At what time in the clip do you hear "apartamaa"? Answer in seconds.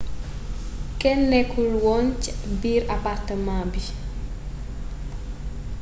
2.95-3.63